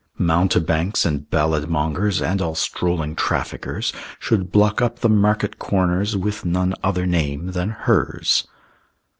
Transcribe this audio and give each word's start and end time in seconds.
Mountebanks 0.17 1.05
and 1.05 1.29
ballad 1.29 1.69
mongers 1.69 2.23
And 2.23 2.41
all 2.41 2.55
strolling 2.55 3.15
traffickers 3.15 3.93
Should 4.17 4.51
block 4.51 4.81
up 4.81 5.01
the 5.01 5.09
market 5.09 5.59
corners 5.59 6.17
With 6.17 6.43
none 6.43 6.73
other 6.81 7.05
name 7.05 7.51
than 7.51 7.69
hers. 7.69 8.47